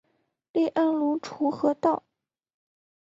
[0.53, 2.01] 隶安庐滁和道。